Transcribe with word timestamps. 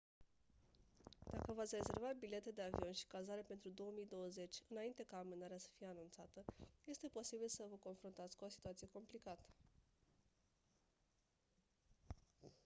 dacă 1.31 1.51
v-ați 1.53 1.75
rezervat 1.75 2.15
bilete 2.15 2.51
de 2.51 2.61
avion 2.61 2.91
și 2.93 3.05
cazare 3.05 3.41
pentru 3.47 3.69
2020 3.69 4.59
înainte 4.67 5.03
ca 5.03 5.17
amânarea 5.17 5.57
să 5.57 5.69
fie 5.77 5.87
anunțată 5.87 6.45
este 6.83 7.07
posibil 7.07 7.47
să 7.47 7.65
vă 7.69 7.75
confruntați 7.75 8.37
cu 8.37 8.45
o 8.45 8.49
situație 8.49 8.87
complicată 8.93 9.49